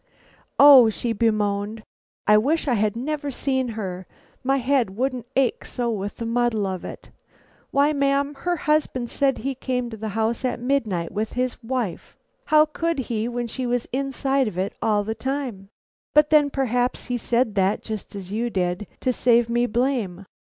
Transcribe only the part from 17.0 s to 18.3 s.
he said that, just